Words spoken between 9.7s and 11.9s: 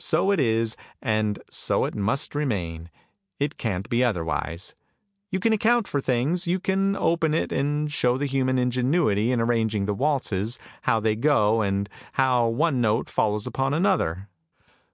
the waltzes, how they go, and